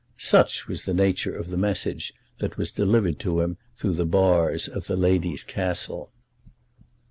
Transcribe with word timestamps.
Such 0.17 0.67
was 0.67 0.85
the 0.85 0.95
nature 0.95 1.35
of 1.35 1.51
the 1.51 1.57
message 1.61 2.11
that 2.39 2.57
was 2.57 2.71
delivered 2.71 3.19
to 3.19 3.41
him 3.41 3.57
through 3.75 3.93
the 3.93 4.03
bars 4.07 4.67
of 4.67 4.87
the 4.87 4.95
lady's 4.97 5.43
castle. 5.43 6.11